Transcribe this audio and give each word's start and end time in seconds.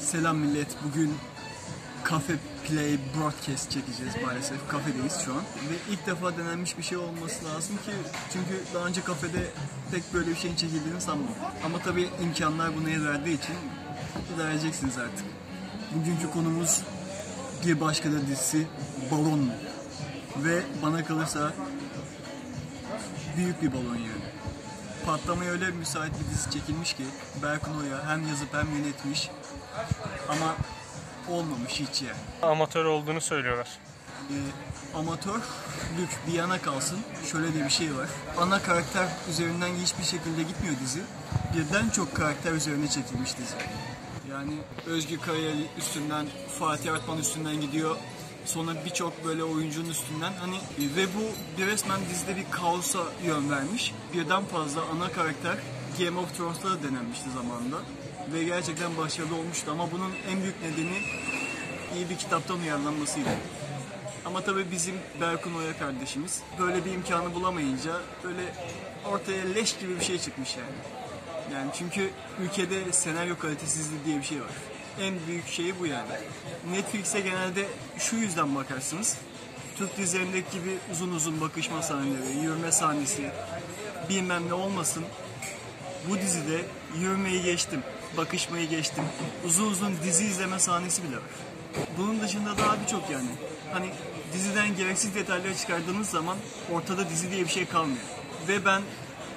Selam 0.00 0.36
millet. 0.36 0.68
Bugün 0.84 1.14
Cafe 2.10 2.34
Play 2.68 2.98
Broadcast 3.16 3.70
çekeceğiz 3.70 4.14
maalesef. 4.26 4.68
Kafedeyiz 4.68 5.20
şu 5.24 5.32
an. 5.32 5.40
Ve 5.40 5.92
ilk 5.92 6.06
defa 6.06 6.38
denenmiş 6.38 6.78
bir 6.78 6.82
şey 6.82 6.98
olması 6.98 7.44
lazım 7.44 7.76
ki 7.76 7.92
çünkü 8.32 8.60
daha 8.74 8.86
önce 8.86 9.00
kafede 9.00 9.46
pek 9.90 10.14
böyle 10.14 10.30
bir 10.30 10.36
şeyin 10.36 10.56
çekildiğini 10.56 11.00
sanmam. 11.00 11.28
Ama 11.64 11.78
tabii 11.78 12.08
imkanlar 12.22 12.76
buna 12.76 12.90
el 12.90 13.06
verdiği 13.06 13.38
için 13.38 13.54
idare 14.34 14.52
edeceksiniz 14.52 14.98
artık. 14.98 15.24
Bugünkü 15.94 16.30
konumuz 16.30 16.82
bir 17.66 17.80
başka 17.80 18.12
da 18.12 18.26
dizisi 18.26 18.66
Balon. 19.10 19.50
Ve 20.36 20.62
bana 20.82 21.04
kalırsa 21.04 21.52
büyük 23.36 23.62
bir 23.62 23.72
balon 23.72 23.96
yani. 23.96 24.30
Patlamaya 25.06 25.50
öyle 25.50 25.70
müsait 25.70 26.12
bir 26.12 26.34
dizi 26.34 26.50
çekilmiş 26.50 26.92
ki 26.92 27.04
Berkun 27.42 27.80
Oya 27.80 28.08
hem 28.08 28.28
yazıp 28.28 28.54
hem 28.54 28.76
yönetmiş 28.76 29.30
ama 30.28 30.54
olmamış 31.28 31.72
hiç 31.72 32.02
yani. 32.02 32.52
amatör 32.52 32.84
olduğunu 32.84 33.20
söylüyorlar. 33.20 33.68
Ee, 34.30 34.34
amatörlük 34.98 36.10
bir 36.26 36.32
yana 36.32 36.62
kalsın. 36.62 36.98
Şöyle 37.32 37.54
de 37.54 37.64
bir 37.64 37.70
şey 37.70 37.96
var. 37.96 38.08
Ana 38.38 38.62
karakter 38.62 39.08
üzerinden 39.30 39.74
hiçbir 39.74 40.04
şekilde 40.04 40.42
gitmiyor 40.42 40.74
dizi. 40.80 41.00
Birden 41.56 41.90
çok 41.90 42.14
karakter 42.14 42.52
üzerine 42.52 42.88
çekilmiş 42.88 43.38
dizi. 43.38 43.54
Yani 44.30 44.52
Özgür 44.86 45.18
Kayali 45.18 45.66
üstünden, 45.78 46.26
Fatih 46.58 46.92
Artman 46.92 47.18
üstünden 47.18 47.60
gidiyor. 47.60 47.96
Sonra 48.44 48.70
birçok 48.84 49.24
böyle 49.24 49.44
oyuncunun 49.44 49.90
üstünden 49.90 50.32
hani 50.40 50.56
e, 50.56 50.96
ve 50.96 51.06
bu 51.06 51.58
bir 51.58 51.66
resmen 51.66 52.00
dizide 52.10 52.36
bir 52.36 52.50
kaosa 52.50 52.98
yön 53.24 53.50
vermiş. 53.50 53.94
Birden 54.14 54.44
fazla 54.44 54.80
ana 54.94 55.12
karakter 55.12 55.56
Game 55.98 56.18
of 56.18 56.36
Thrones'ta 56.36 56.70
da 56.70 56.82
denenmişti 56.82 57.30
zamanında. 57.30 57.76
Ve 58.32 58.44
gerçekten 58.44 58.96
başarılı 58.96 59.36
olmuştu 59.36 59.70
ama 59.70 59.92
bunun 59.92 60.12
en 60.30 60.42
büyük 60.42 60.62
nedeni 60.62 60.98
iyi 61.96 62.10
bir 62.10 62.18
kitaptan 62.18 62.60
uyarlanmasıydı. 62.60 63.28
Ama 64.24 64.40
tabii 64.40 64.70
bizim 64.70 64.94
Berkun 65.20 65.54
Oya 65.54 65.78
kardeşimiz 65.78 66.42
böyle 66.58 66.84
bir 66.84 66.92
imkanı 66.92 67.34
bulamayınca 67.34 67.92
böyle 68.24 68.42
ortaya 69.12 69.44
leş 69.44 69.76
gibi 69.76 69.96
bir 70.00 70.04
şey 70.04 70.18
çıkmış 70.18 70.56
yani. 70.56 70.76
Yani 71.54 71.70
çünkü 71.74 72.10
ülkede 72.40 72.92
senaryo 72.92 73.38
kalitesizliği 73.38 74.04
diye 74.04 74.18
bir 74.18 74.22
şey 74.22 74.40
var. 74.40 74.50
En 75.00 75.14
büyük 75.26 75.48
şeyi 75.48 75.80
bu 75.80 75.86
yani. 75.86 76.08
Netflix'e 76.70 77.20
genelde 77.20 77.66
şu 77.98 78.16
yüzden 78.16 78.54
bakarsınız. 78.54 79.16
Türk 79.76 79.96
dizilerindeki 79.96 80.58
gibi 80.58 80.78
uzun 80.92 81.12
uzun 81.12 81.40
bakışma 81.40 81.82
sahneleri, 81.82 82.38
yürüme 82.42 82.72
sahnesi 82.72 83.30
bilmem 84.08 84.48
ne 84.48 84.54
olmasın. 84.54 85.04
Bu 86.08 86.18
dizide 86.18 86.64
yürümeyi 86.98 87.42
geçtim, 87.42 87.82
bakışmayı 88.16 88.68
geçtim. 88.68 89.04
Uzun 89.46 89.70
uzun 89.70 89.92
dizi 90.04 90.24
izleme 90.24 90.58
sahnesi 90.58 91.02
bile 91.02 91.16
var. 91.16 91.22
Bunun 91.98 92.20
dışında 92.20 92.58
daha 92.58 92.80
birçok 92.80 93.10
yani. 93.10 93.28
Hani 93.72 93.90
diziden 94.32 94.76
gereksiz 94.76 95.14
detayları 95.14 95.56
çıkardığınız 95.56 96.08
zaman 96.08 96.36
ortada 96.72 97.10
dizi 97.10 97.30
diye 97.30 97.44
bir 97.44 97.50
şey 97.50 97.66
kalmıyor. 97.66 98.02
Ve 98.48 98.64
ben 98.64 98.82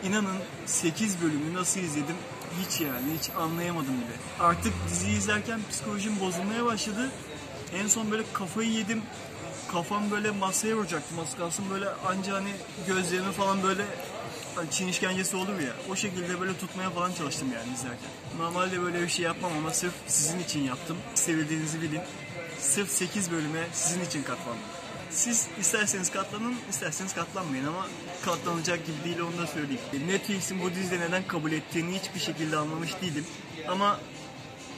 inanın 0.04 0.38
8 0.66 1.22
bölümü 1.22 1.54
nasıl 1.54 1.80
izledim 1.80 2.16
hiç 2.62 2.82
yani 2.82 3.18
hiç 3.20 3.30
anlayamadım 3.30 3.94
bile. 3.94 4.46
Artık 4.46 4.74
diziyi 4.90 5.18
izlerken 5.18 5.60
psikolojim 5.72 6.20
bozulmaya 6.20 6.66
başladı. 6.66 7.12
En 7.76 7.88
son 7.88 8.12
böyle 8.12 8.24
kafayı 8.34 8.70
yedim. 8.70 9.02
Kafam 9.72 10.12
böyle 10.12 10.32
masaya 10.32 10.76
vuracaktım 10.76 11.20
az 11.20 11.38
kalsın 11.38 11.66
böyle 11.74 11.90
anca 11.90 12.34
hani 12.34 12.52
gözlerimi 12.88 13.32
falan 13.32 13.64
böyle 13.64 13.86
hani 14.56 14.72
Çin 14.72 14.88
işkencesi 14.88 15.36
olur 15.36 15.60
ya 15.60 15.74
o 15.90 15.96
şekilde 15.96 16.40
böyle 16.40 16.58
tutmaya 16.58 16.90
falan 16.90 17.14
çalıştım 17.14 17.48
yani 17.54 17.74
izlerken. 17.74 18.10
Normalde 18.38 18.82
böyle 18.82 19.02
bir 19.02 19.10
şey 19.10 19.26
yapmam 19.26 19.52
ama 19.58 19.72
sırf 19.72 19.94
sizin 20.08 20.40
için 20.40 20.64
yaptım. 20.64 20.98
Sevildiğinizi 21.16 21.82
bilin. 21.82 22.02
Sırf 22.60 22.90
8 22.92 23.32
bölüme 23.32 23.68
sizin 23.74 24.06
için 24.06 24.24
katlandım. 24.24 24.64
Siz 25.10 25.48
isterseniz 25.60 26.12
katlanın, 26.12 26.56
isterseniz 26.70 27.14
katlanmayın 27.14 27.66
ama 27.66 27.88
katlanacak 28.26 28.86
gibi 28.86 29.04
değil 29.06 29.20
onu 29.20 29.38
da 29.38 29.48
söyleyeyim. 29.48 30.08
Netflix'in 30.08 30.62
bu 30.62 30.70
diziyi 30.70 31.02
neden 31.02 31.28
kabul 31.28 31.52
ettiğini 31.52 32.00
hiçbir 32.00 32.20
şekilde 32.20 32.58
anlamış 32.58 32.92
değilim. 33.02 33.26
Ama 33.68 34.00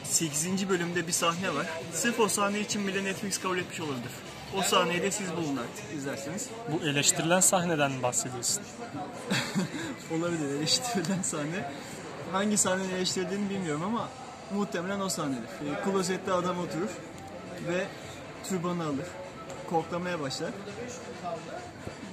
8. 0.03 0.69
bölümde 0.69 1.07
bir 1.07 1.11
sahne 1.11 1.55
var. 1.55 1.67
Sırf 1.93 2.19
o 2.19 2.27
sahne 2.27 2.59
için 2.59 2.87
bile 2.87 3.03
Netflix 3.03 3.37
kabul 3.37 3.57
etmiş 3.57 3.79
olabilir. 3.79 4.11
O 4.57 4.61
sahneyi 4.61 5.01
de 5.01 5.11
siz 5.11 5.31
bulun 5.31 5.57
artık 5.57 5.97
izlerseniz. 5.97 6.49
Bu 6.71 6.85
eleştirilen 6.87 7.39
sahneden 7.39 7.91
mi 7.91 8.03
bahsediyorsun? 8.03 8.63
Olabilir 10.11 10.49
eleştirilen 10.57 11.21
sahne. 11.21 11.71
Hangi 12.31 12.57
sahneyi 12.57 12.91
eleştirdiğini 12.91 13.49
bilmiyorum 13.49 13.83
ama 13.83 14.09
muhtemelen 14.55 14.99
o 14.99 15.09
sahnedir. 15.09 15.43
E, 15.43 15.83
klozette 15.83 16.33
adam 16.33 16.59
oturur 16.59 16.89
ve 17.67 17.85
türbanı 18.49 18.83
alır. 18.83 19.05
Koklamaya 19.69 20.19
başlar. 20.19 20.49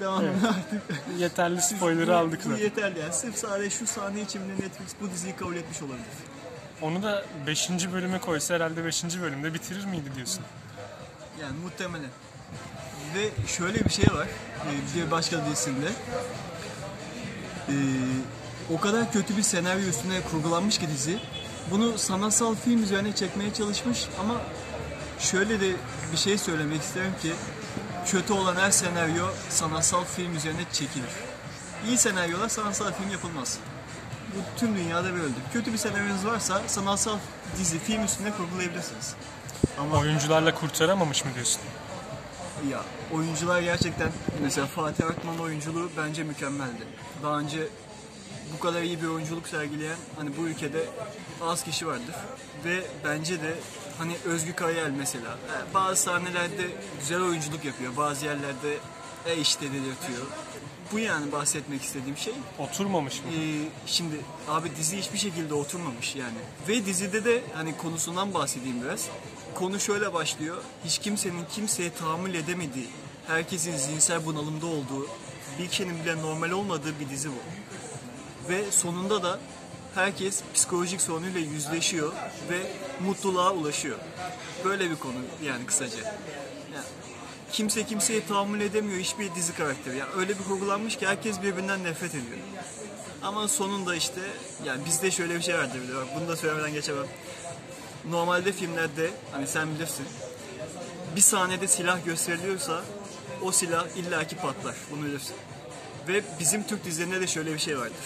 Devam 0.00 0.24
Evet. 0.24 0.34
artık. 0.48 0.82
Yeterli 1.18 1.62
spoiler'ı 1.62 2.16
aldık 2.16 2.42
zaten. 2.42 2.56
yeterli 2.58 2.98
yani. 2.98 3.12
Sırf 3.12 3.36
sadece 3.38 3.70
şu 3.70 3.86
sahne 3.86 4.20
için 4.20 4.44
bile 4.44 4.54
Netflix 4.54 4.94
bu 5.00 5.10
diziyi 5.10 5.36
kabul 5.36 5.56
etmiş 5.56 5.82
olabilir. 5.82 6.06
Onu 6.82 7.02
da 7.02 7.24
5. 7.46 7.70
bölüme 7.92 8.18
koysa 8.20 8.54
herhalde 8.54 8.84
5. 8.84 9.04
bölümde 9.04 9.54
bitirir 9.54 9.84
miydi 9.84 10.10
diyorsun? 10.16 10.42
Yani 11.40 11.54
muhtemelen. 11.64 12.10
Ve 13.14 13.28
şöyle 13.46 13.84
bir 13.84 13.90
şey 13.90 14.06
var 14.14 14.26
e, 14.66 14.96
bir 14.96 15.10
başka 15.10 15.46
dizisinde. 15.46 15.86
E, 17.68 17.74
o 18.74 18.80
kadar 18.80 19.12
kötü 19.12 19.36
bir 19.36 19.42
senaryo 19.42 19.88
üstüne 19.88 20.20
kurgulanmış 20.20 20.78
ki 20.78 20.88
dizi. 20.88 21.18
Bunu 21.70 21.98
sanatsal 21.98 22.54
film 22.54 22.82
üzerine 22.82 23.14
çekmeye 23.14 23.54
çalışmış 23.54 24.06
ama 24.20 24.34
şöyle 25.18 25.60
de 25.60 25.72
bir 26.12 26.16
şey 26.16 26.38
söylemek 26.38 26.82
isterim 26.82 27.14
ki 27.22 27.32
kötü 28.06 28.32
olan 28.32 28.56
her 28.56 28.70
senaryo 28.70 29.26
sanatsal 29.48 30.04
film 30.04 30.36
üzerine 30.36 30.64
çekilir. 30.72 31.10
İyi 31.86 31.98
senaryolar 31.98 32.48
sanatsal 32.48 32.92
film 32.92 33.10
yapılmaz. 33.10 33.58
Bu 34.36 34.60
tüm 34.60 34.76
dünyada 34.76 35.12
böyledir. 35.12 35.42
Kötü 35.52 35.72
bir 35.72 35.78
senaryonuz 35.78 36.26
varsa 36.26 36.62
sanatsal 36.66 37.18
dizi, 37.58 37.78
film 37.78 38.04
üstüne 38.04 38.30
kurgulayabilirsiniz. 38.30 39.14
Ama 39.78 39.98
Oyuncularla 39.98 40.54
kurtaramamış 40.54 41.24
mı 41.24 41.30
diyorsun? 41.34 41.60
Ya 42.70 42.84
oyuncular 43.12 43.60
gerçekten 43.60 44.12
mesela 44.42 44.66
Fatih 44.66 45.06
Akman 45.06 45.38
oyunculuğu 45.38 45.90
bence 45.96 46.22
mükemmeldi. 46.22 46.82
Daha 47.22 47.38
önce 47.38 47.68
bu 48.54 48.60
kadar 48.60 48.82
iyi 48.82 49.02
bir 49.02 49.06
oyunculuk 49.06 49.48
sergileyen 49.48 49.96
hani 50.16 50.30
bu 50.38 50.46
ülkede 50.48 50.84
az 51.42 51.64
kişi 51.64 51.86
vardır. 51.86 52.14
Ve 52.64 52.84
bence 53.04 53.42
de 53.42 53.54
hani 53.98 54.16
Özgür 54.24 54.52
Kayal 54.52 54.90
mesela 54.90 55.28
e, 55.30 55.74
bazı 55.74 56.02
sahnelerde 56.02 56.66
güzel 57.00 57.22
oyunculuk 57.22 57.64
yapıyor. 57.64 57.96
Bazı 57.96 58.26
yerlerde 58.26 58.76
e 59.26 59.36
işte 59.36 59.66
delirtiyor. 59.66 60.26
Bu 60.92 60.98
yani 60.98 61.32
bahsetmek 61.32 61.82
istediğim 61.82 62.16
şey. 62.16 62.34
Oturmamış 62.58 63.18
mı? 63.18 63.24
Ee, 63.32 63.68
şimdi 63.86 64.16
abi 64.48 64.76
dizi 64.76 64.98
hiçbir 64.98 65.18
şekilde 65.18 65.54
oturmamış 65.54 66.16
yani. 66.16 66.38
Ve 66.68 66.86
dizide 66.86 67.24
de 67.24 67.42
hani 67.54 67.76
konusundan 67.76 68.34
bahsedeyim 68.34 68.82
biraz. 68.82 69.08
Konu 69.54 69.80
şöyle 69.80 70.12
başlıyor. 70.14 70.56
Hiç 70.84 70.98
kimsenin 70.98 71.44
kimseye 71.54 71.94
tahammül 71.94 72.34
edemediği, 72.34 72.88
herkesin 73.26 73.76
zihinsel 73.76 74.26
bunalımda 74.26 74.66
olduğu, 74.66 75.08
bir 75.58 75.68
kişinin 75.68 76.04
bile 76.04 76.22
normal 76.22 76.50
olmadığı 76.50 77.00
bir 77.00 77.08
dizi 77.08 77.28
bu. 77.28 77.42
Ve 78.48 78.70
sonunda 78.70 79.22
da 79.22 79.40
herkes 79.94 80.42
psikolojik 80.54 81.00
sorunuyla 81.00 81.40
yüzleşiyor 81.40 82.12
ve 82.50 82.70
mutluluğa 83.04 83.52
ulaşıyor. 83.52 83.98
Böyle 84.64 84.90
bir 84.90 84.96
konu 84.96 85.18
yani 85.44 85.66
kısaca. 85.66 86.04
Yani 86.74 86.84
kimse 87.52 87.86
kimseye 87.86 88.26
tahammül 88.26 88.60
edemiyor 88.60 89.00
hiçbir 89.00 89.34
dizi 89.34 89.54
karakteri. 89.54 89.96
Yani 89.96 90.10
öyle 90.16 90.38
bir 90.38 90.44
kurgulanmış 90.44 90.96
ki 90.96 91.06
herkes 91.06 91.42
birbirinden 91.42 91.84
nefret 91.84 92.10
ediyor. 92.10 92.38
Ama 93.22 93.48
sonunda 93.48 93.94
işte 93.94 94.20
yani 94.64 94.84
bizde 94.84 95.10
şöyle 95.10 95.36
bir 95.36 95.42
şey 95.42 95.54
vardır 95.54 95.78
bir 95.82 95.88
de 95.88 95.96
bak 95.96 96.06
bunu 96.16 96.28
da 96.28 96.36
söylemeden 96.36 96.72
geçemem. 96.72 97.06
Normalde 98.10 98.52
filmlerde 98.52 99.10
hani 99.32 99.46
sen 99.46 99.74
bilirsin 99.74 100.06
bir 101.16 101.20
sahnede 101.20 101.68
silah 101.68 102.04
gösteriliyorsa 102.04 102.80
o 103.42 103.52
silah 103.52 103.86
illaki 103.96 104.36
patlar. 104.36 104.74
Bunu 104.90 105.04
bilirsin. 105.04 105.36
Ve 106.08 106.22
bizim 106.40 106.62
Türk 106.62 106.84
dizilerinde 106.84 107.20
de 107.20 107.26
şöyle 107.26 107.54
bir 107.54 107.58
şey 107.58 107.78
vardır. 107.78 107.96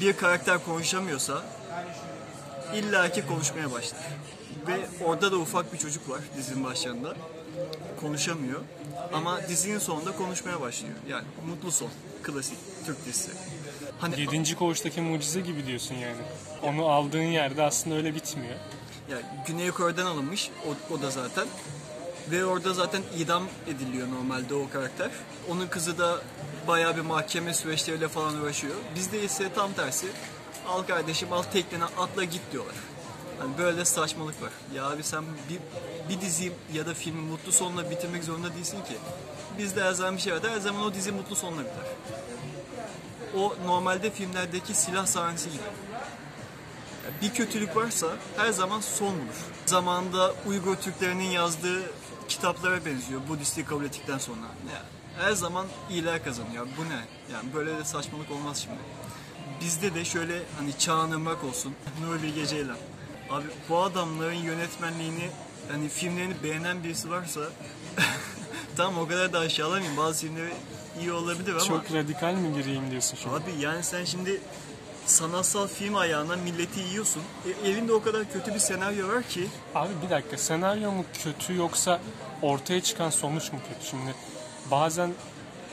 Bir 0.00 0.16
karakter 0.16 0.64
konuşamıyorsa 0.64 1.42
illaki 2.74 3.26
konuşmaya 3.26 3.72
başlar. 3.72 4.00
Ve 4.66 5.04
orada 5.04 5.32
da 5.32 5.36
ufak 5.36 5.72
bir 5.72 5.78
çocuk 5.78 6.08
var 6.08 6.20
dizinin 6.36 6.64
başlarında. 6.64 7.16
Konuşamıyor. 8.00 8.60
Ama 9.12 9.48
dizinin 9.48 9.78
sonunda 9.78 10.16
konuşmaya 10.16 10.60
başlıyor. 10.60 10.94
Yani 11.08 11.24
mutlu 11.48 11.72
son. 11.72 11.90
Klasik 12.26 12.58
Türk 12.86 13.06
dizisi. 13.06 13.30
Hani 13.98 14.20
7. 14.20 14.54
koğuştaki 14.54 15.00
mucize 15.00 15.40
gibi 15.40 15.66
diyorsun 15.66 15.94
yani. 15.94 16.16
Onu 16.62 16.86
aldığın 16.86 17.22
yerde 17.22 17.62
aslında 17.62 17.96
öyle 17.96 18.14
bitmiyor. 18.14 18.54
ya 19.10 19.18
Güney 19.46 19.70
Kore'den 19.70 20.06
alınmış 20.06 20.50
o, 20.68 20.94
o 20.94 21.02
da 21.02 21.10
zaten. 21.10 21.46
Ve 22.30 22.44
orada 22.44 22.74
zaten 22.74 23.02
idam 23.18 23.42
ediliyor 23.66 24.08
normalde 24.08 24.54
o 24.54 24.70
karakter. 24.70 25.10
Onun 25.50 25.66
kızı 25.66 25.98
da 25.98 26.20
bayağı 26.68 26.96
bir 26.96 27.00
mahkeme 27.00 27.54
süreçleriyle 27.54 28.08
falan 28.08 28.40
uğraşıyor. 28.40 28.74
Bizde 28.94 29.22
ise 29.22 29.52
tam 29.54 29.72
tersi. 29.72 30.06
Al 30.68 30.82
kardeşim 30.82 31.32
al 31.32 31.42
teknene 31.42 31.84
atla 31.84 32.24
git 32.24 32.42
diyorlar. 32.52 32.74
Hani 33.38 33.58
böyle 33.58 33.84
saçmalık 33.84 34.42
var. 34.42 34.50
Ya 34.74 34.90
abi 34.90 35.02
sen 35.02 35.24
bir, 35.48 35.58
bir 36.08 36.20
dizi 36.20 36.52
ya 36.72 36.86
da 36.86 36.94
filmi 36.94 37.20
mutlu 37.20 37.52
sonla 37.52 37.90
bitirmek 37.90 38.24
zorunda 38.24 38.54
değilsin 38.54 38.78
ki. 38.84 38.96
Bizde 39.58 39.84
her 39.84 39.92
zaman 39.92 40.16
bir 40.16 40.20
şey 40.20 40.32
var. 40.32 40.40
Her 40.50 40.60
zaman 40.60 40.82
o 40.82 40.94
dizi 40.94 41.12
mutlu 41.12 41.36
sonla 41.36 41.60
biter. 41.60 41.84
O 43.36 43.54
normalde 43.66 44.10
filmlerdeki 44.10 44.74
silah 44.74 45.06
sahnesi 45.06 45.50
gibi. 45.50 45.62
Ya 47.04 47.10
Bir 47.22 47.34
kötülük 47.34 47.76
varsa 47.76 48.06
her 48.36 48.50
zaman 48.50 48.80
son 48.80 49.14
bulur. 49.14 49.34
Zamanında 49.66 50.34
Uygur 50.46 50.76
Türklerinin 50.76 51.30
yazdığı 51.30 51.82
kitaplara 52.28 52.84
benziyor 52.84 53.20
Budistliği 53.28 53.66
kabul 53.66 53.84
ettikten 53.84 54.18
sonra. 54.18 54.40
Ya, 54.72 54.82
her 55.24 55.32
zaman 55.32 55.66
iyiler 55.90 56.24
kazanıyor. 56.24 56.66
Bu 56.78 56.84
ne? 56.84 57.04
Yani 57.32 57.54
böyle 57.54 57.78
de 57.78 57.84
saçmalık 57.84 58.30
olmaz 58.30 58.62
şimdi. 58.62 58.78
Bizde 59.60 59.94
de 59.94 60.04
şöyle 60.04 60.42
hani 60.58 60.78
Çağan 60.78 61.10
Irmak 61.10 61.44
olsun, 61.44 61.74
Nuri 62.02 62.22
Bilge 62.22 62.46
Ceylan. 62.46 62.76
Abi 63.30 63.44
bu 63.68 63.78
adamların 63.78 64.34
yönetmenliğini 64.34 65.30
hani 65.72 65.88
filmlerini 65.88 66.34
beğenen 66.42 66.84
birisi 66.84 67.10
varsa 67.10 67.40
tamam 68.76 68.98
o 69.04 69.08
kadar 69.08 69.32
da 69.32 69.38
aşağılamayayım. 69.38 69.96
Bazı 69.96 70.20
filmleri 70.26 70.52
iyi 71.00 71.12
olabilir 71.12 71.50
ama 71.52 71.60
Çok 71.60 71.92
radikal 71.92 72.34
mi 72.34 72.54
gireyim 72.54 72.90
diyorsun 72.90 73.18
şimdi? 73.22 73.36
Abi 73.36 73.50
yani 73.60 73.82
sen 73.82 74.04
şimdi 74.04 74.40
sanatsal 75.06 75.66
film 75.68 75.96
ayağına 75.96 76.36
milleti 76.36 76.80
yiyorsun. 76.80 77.22
E, 77.64 77.68
elinde 77.68 77.92
o 77.92 78.02
kadar 78.02 78.32
kötü 78.32 78.54
bir 78.54 78.58
senaryo 78.58 79.08
var 79.08 79.22
ki 79.22 79.48
Abi 79.74 79.90
bir 80.06 80.10
dakika 80.10 80.36
senaryo 80.38 80.92
mu 80.92 81.04
kötü 81.24 81.54
yoksa 81.56 82.00
ortaya 82.42 82.82
çıkan 82.82 83.10
sonuç 83.10 83.52
mu 83.52 83.58
kötü? 83.68 83.86
Şimdi 83.90 84.14
bazen 84.70 85.12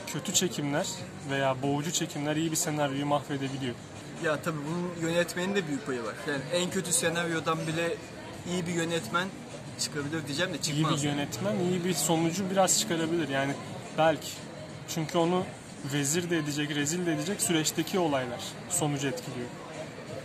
kötü 0.07 0.33
çekimler 0.33 0.87
veya 1.29 1.61
boğucu 1.61 1.91
çekimler 1.91 2.35
iyi 2.35 2.51
bir 2.51 2.55
senaryoyu 2.55 3.05
mahvedebiliyor. 3.05 3.75
ya 4.23 4.41
tabii 4.41 4.57
bunun 4.67 5.09
yönetmenin 5.09 5.55
de 5.55 5.67
büyük 5.67 5.85
payı 5.85 6.03
var. 6.03 6.15
Yani 6.27 6.41
en 6.53 6.69
kötü 6.71 6.93
senaryodan 6.93 7.57
bile 7.67 7.95
iyi 8.51 8.67
bir 8.67 8.73
yönetmen 8.73 9.27
çıkabilir 9.79 10.27
diyeceğim 10.27 10.53
de 10.53 10.57
İyi 10.57 10.61
çıkmaz. 10.61 11.03
bir 11.03 11.07
yönetmen 11.09 11.59
iyi 11.59 11.83
bir 11.85 11.93
sonucu 11.93 12.51
biraz 12.51 12.79
çıkarabilir 12.79 13.29
yani 13.29 13.53
belki. 13.97 14.29
Çünkü 14.87 15.17
onu 15.17 15.43
vezir 15.93 16.29
de 16.29 16.37
edecek, 16.37 16.69
rezil 16.75 17.05
de 17.05 17.13
edecek 17.13 17.41
süreçteki 17.41 17.99
olaylar 17.99 18.41
sonucu 18.69 19.07
etkiliyor. 19.07 19.47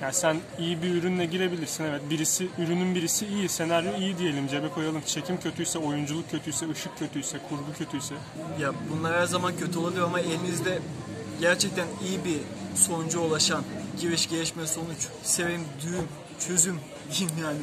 Yani 0.03 0.13
sen 0.15 0.37
iyi 0.59 0.83
bir 0.83 0.95
ürünle 0.95 1.27
girebilirsin 1.27 1.85
evet 1.85 2.01
birisi 2.11 2.49
ürünün 2.59 2.95
birisi 2.95 3.27
iyi 3.27 3.49
senaryo 3.49 3.97
iyi 3.99 4.19
diyelim 4.19 4.49
cebe 4.49 4.69
koyalım 4.69 5.03
çekim 5.07 5.41
kötüyse 5.41 5.79
oyunculuk 5.79 6.31
kötüyse 6.31 6.71
ışık 6.71 6.99
kötüyse 6.99 7.39
kurgu 7.49 7.73
kötüyse 7.79 8.15
Ya 8.61 8.73
bunlar 8.91 9.21
her 9.21 9.27
zaman 9.27 9.57
kötü 9.57 9.79
olabilir 9.79 10.01
ama 10.03 10.21
elinizde 10.21 10.79
gerçekten 11.41 11.87
iyi 12.09 12.25
bir 12.25 12.39
sonuca 12.77 13.19
ulaşan 13.19 13.65
giriş 14.01 14.29
gelişme 14.29 14.67
sonuç, 14.67 15.07
sevim, 15.23 15.61
düğüm, 15.83 16.09
çözüm 16.49 16.81
diyeyim 17.11 17.39
yani. 17.43 17.59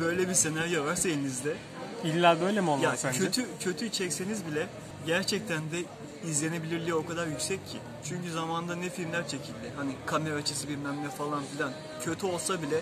Böyle 0.00 0.28
bir 0.28 0.34
senaryo 0.34 0.84
varsa 0.84 1.08
elinizde 1.08 1.56
illa 2.04 2.40
böyle 2.40 2.60
mi 2.60 2.70
olmalı 2.70 2.84
Ya 2.84 2.96
sence? 2.96 3.18
kötü 3.18 3.46
kötü 3.60 3.90
çekseniz 3.92 4.46
bile 4.46 4.66
gerçekten 5.06 5.58
de 5.70 5.84
izlenebilirliği 6.28 6.94
o 6.94 7.06
kadar 7.06 7.26
yüksek 7.26 7.68
ki. 7.68 7.78
Çünkü 8.08 8.30
zamanında 8.32 8.76
ne 8.76 8.90
filmler 8.90 9.28
çekildi. 9.28 9.72
Hani 9.76 9.92
kamera 10.06 10.34
açısı 10.34 10.68
bilmem 10.68 11.04
ne 11.04 11.10
falan 11.10 11.42
filan. 11.52 11.72
Kötü 12.04 12.26
olsa 12.26 12.62
bile 12.62 12.80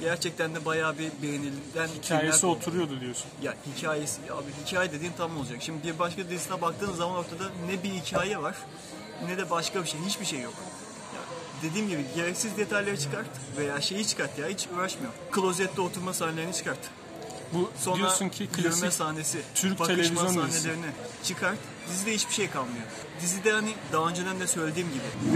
gerçekten 0.00 0.54
de 0.54 0.64
bayağı 0.64 0.98
bir 0.98 1.10
beğenilen 1.22 1.88
Hikayesi 2.02 2.40
filmler. 2.40 2.54
oturuyordu 2.56 3.00
diyorsun. 3.00 3.26
Ya 3.42 3.54
hikayesi, 3.76 4.20
abi 4.32 4.66
hikaye 4.66 4.92
dediğin 4.92 5.12
tam 5.18 5.36
olacak. 5.36 5.56
Şimdi 5.60 5.86
bir 5.88 5.98
başka 5.98 6.28
dizisine 6.28 6.60
baktığın 6.60 6.92
zaman 6.92 7.16
ortada 7.16 7.44
ne 7.66 7.82
bir 7.82 7.88
hikaye 7.90 8.42
var 8.42 8.54
ne 9.28 9.38
de 9.38 9.50
başka 9.50 9.82
bir 9.82 9.88
şey. 9.88 10.00
Hiçbir 10.06 10.24
şey 10.26 10.40
yok. 10.40 10.54
Dediğim 11.62 11.88
gibi 11.88 12.04
gereksiz 12.16 12.56
detayları 12.56 12.98
çıkart 13.00 13.26
veya 13.58 13.80
şeyi 13.80 14.06
çıkart 14.06 14.38
ya 14.38 14.48
hiç 14.48 14.68
uğraşmıyor. 14.76 15.12
Klozette 15.32 15.80
oturma 15.80 16.12
sahnelerini 16.14 16.54
çıkart. 16.54 16.78
Bu 17.54 17.70
Sonra 17.78 17.96
diyorsun 17.96 18.28
ki 18.28 18.46
klasik 18.46 18.92
sahnesi, 18.92 19.38
Türk 19.54 19.78
televizyon 19.86 20.26
dizisi. 20.26 20.60
sahnelerini 20.60 20.90
çıkart. 21.24 21.58
Dizide 21.88 22.14
hiçbir 22.14 22.34
şey 22.34 22.50
kalmıyor. 22.50 22.84
Dizide 23.22 23.52
hani 23.52 23.70
daha 23.92 24.08
önceden 24.08 24.40
de 24.40 24.46
söylediğim 24.46 24.88
gibi 24.88 25.34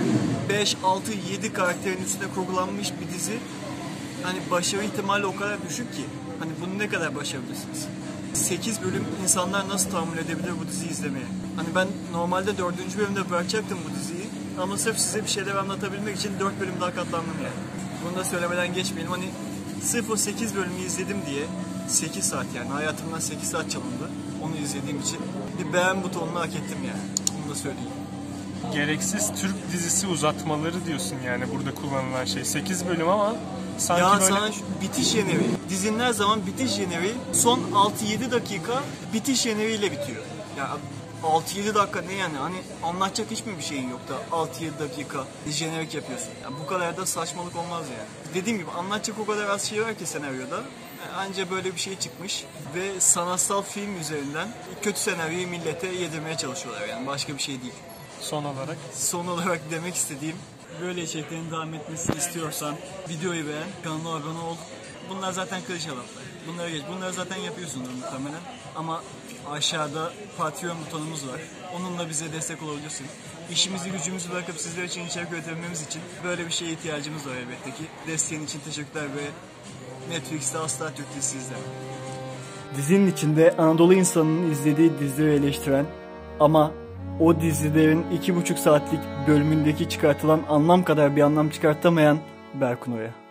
5, 0.49 0.77
6, 0.85 1.13
7 1.33 1.53
karakterin 1.53 2.05
üstüne 2.05 2.29
kurgulanmış 2.35 2.89
bir 3.01 3.15
dizi. 3.15 3.39
Hani 4.23 4.39
başarı 4.51 4.85
ihtimali 4.85 5.27
o 5.27 5.37
kadar 5.37 5.69
düşük 5.69 5.95
ki. 5.95 6.05
Hani 6.39 6.51
bunu 6.61 6.79
ne 6.79 6.89
kadar 6.89 7.15
başarabilirsiniz? 7.17 7.87
8 8.35 8.83
bölüm 8.83 9.05
insanlar 9.23 9.69
nasıl 9.69 9.91
tahammül 9.91 10.19
edebilir 10.19 10.53
bu 10.65 10.69
diziyi 10.69 10.91
izlemeye? 10.91 11.27
Hani 11.57 11.69
ben 11.75 11.89
normalde 12.13 12.59
4. 12.59 12.99
bölümde 12.99 13.31
bırakacaktım 13.31 13.79
bu 13.91 13.99
diziyi. 14.01 14.24
Ama 14.61 14.79
sırf 14.79 14.99
size 14.99 15.23
bir 15.23 15.29
şeyler 15.29 15.55
anlatabilmek 15.55 16.17
için 16.17 16.31
4 16.41 16.61
bölüm 16.61 16.75
daha 16.81 16.95
katlandım 16.95 17.35
yani. 17.43 17.55
Bunu 18.05 18.17
da 18.21 18.25
söylemeden 18.25 18.75
geçmeyelim. 18.75 19.13
Hani 19.13 19.31
sırf 19.83 20.11
o 20.11 20.17
8 20.17 20.57
bölümü 20.57 20.81
izledim 20.87 21.17
diye 21.27 21.45
8 21.89 22.25
saat 22.25 22.47
yani 22.57 22.69
hayatımdan 22.69 23.19
8 23.19 23.51
saat 23.51 23.71
çalındı. 23.71 24.11
Onu 24.45 24.57
izlediğim 24.57 25.01
için 25.01 25.19
bir 25.59 25.73
beğen 25.73 26.03
butonunu 26.03 26.39
hak 26.41 26.49
ettim 26.55 26.79
yani. 26.87 27.03
Bunu 27.45 27.55
da 27.55 27.59
söyleyeyim. 27.59 27.91
gereksiz 28.73 29.33
Türk 29.41 29.73
dizisi 29.73 30.07
uzatmaları 30.07 30.87
diyorsun 30.87 31.17
yani 31.27 31.45
burada 31.55 31.75
kullanılan 31.75 32.25
şey. 32.25 32.45
8 32.45 32.87
bölüm 32.89 33.09
ama 33.09 33.37
sanki 33.79 34.03
ya 34.03 34.13
böyle 34.13 34.25
sana 34.25 34.51
bitiş 34.83 35.09
jeneri. 35.09 35.47
Dizinin 35.69 35.99
her 35.99 36.13
zaman 36.13 36.47
bitiş 36.47 36.71
jeneri 36.71 37.13
son 37.33 37.61
6-7 37.61 38.31
dakika 38.31 38.83
bitiş 39.13 39.41
jeneriyle 39.43 39.93
bitiyor. 39.93 40.23
Ya 40.59 40.77
6-7 41.27 41.75
dakika 41.75 42.01
ne 42.03 42.13
yani 42.15 42.37
hani 42.39 42.57
anlatacak 42.83 43.31
hiç 43.31 43.47
mi 43.47 43.59
bir 43.59 43.63
şeyin 43.63 43.91
yok 43.91 44.01
da 44.09 44.37
6-7 44.37 44.79
dakika 44.79 45.25
jenerik 45.51 45.95
yapıyorsun. 45.95 46.29
Ya 46.43 46.49
bu 46.63 46.67
kadar 46.67 46.97
da 46.97 47.07
saçmalık 47.07 47.57
olmaz 47.57 47.85
yani. 47.99 48.35
Dediğim 48.35 48.59
gibi 48.59 48.71
anlatacak 48.71 49.19
o 49.19 49.27
kadar 49.27 49.49
az 49.49 49.63
şey 49.63 49.83
var 49.83 49.95
ki 49.99 50.07
senaryoda. 50.07 50.63
E, 51.09 51.17
Anca 51.17 51.51
böyle 51.51 51.75
bir 51.75 51.81
şey 51.81 51.99
çıkmış 51.99 52.45
ve 52.75 53.01
sanatsal 53.01 53.63
film 53.63 54.01
üzerinden 54.01 54.49
kötü 54.83 55.01
senaryoyu 55.01 55.49
millete 55.49 55.87
yedirmeye 55.87 56.37
çalışıyorlar 56.37 56.89
yani 56.89 57.07
başka 57.07 57.35
bir 57.35 57.43
şey 57.43 57.63
değil. 57.63 57.75
son 58.21 58.45
olarak 58.45 58.77
Son 58.95 59.27
olarak 59.27 59.61
demek 59.71 59.95
istediğim 59.95 60.37
böyle 60.81 61.03
içeriklerin 61.03 61.51
devam 61.51 61.75
etmesini 61.75 62.17
istiyorsan 62.17 62.75
videoyu 63.09 63.49
beğen, 63.49 63.69
kanala 63.85 64.17
abone 64.17 64.39
ol. 64.39 64.57
Bunlar 65.11 65.33
zaten 65.33 65.63
klişe 65.63 65.89
laflar. 65.89 66.25
Bunları 66.49 66.71
geç. 66.71 66.83
Bunları 66.97 67.13
zaten 67.13 67.37
yapıyorsundur 67.37 67.91
muhtemelen. 67.91 68.41
Ama 68.77 69.03
aşağıda 69.51 70.13
Patreon 70.39 70.77
butonumuz 70.87 71.29
var. 71.29 71.41
Onunla 71.77 72.09
bize 72.09 72.33
destek 72.33 72.63
olabilirsin. 72.63 73.07
İşimizi 73.51 73.91
gücümüzü 73.91 74.33
bırakıp 74.33 74.57
sizler 74.57 74.85
için 74.85 75.07
içerik 75.07 75.33
üretebilmemiz 75.33 75.83
için 75.83 76.03
böyle 76.25 76.47
bir 76.47 76.51
şeye 76.51 76.73
ihtiyacımız 76.73 77.27
var 77.27 77.35
elbette 77.35 77.71
ki. 77.71 77.85
Desteğin 78.07 78.45
için 78.45 78.61
teşekkürler 78.61 79.05
ve 79.05 79.27
Netflix'te 80.15 80.59
asla 80.59 80.95
Türk 80.95 81.15
dizisi. 81.17 81.55
Dizinin 82.77 83.13
içinde 83.13 83.55
Anadolu 83.59 83.95
insanının 83.95 84.51
izlediği 84.51 84.99
dizileri 84.99 85.35
eleştiren 85.35 85.87
ama 86.41 86.73
o 87.21 87.41
dizilerin 87.41 88.11
iki 88.11 88.37
buçuk 88.37 88.59
saatlik 88.59 89.01
bölümündeki 89.29 89.89
çıkartılan 89.89 90.41
anlam 90.49 90.85
kadar 90.85 91.17
bir 91.17 91.23
anlam 91.23 91.51
çıkartamayan 91.51 92.19
Berkun 92.55 92.93
Oya. 92.93 93.24